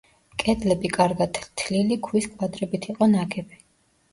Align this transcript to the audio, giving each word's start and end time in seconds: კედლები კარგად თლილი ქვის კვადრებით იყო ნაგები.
კედლები 0.43 0.89
კარგად 0.95 1.37
თლილი 1.63 1.99
ქვის 2.09 2.31
კვადრებით 2.33 2.89
იყო 2.95 3.11
ნაგები. 3.17 3.63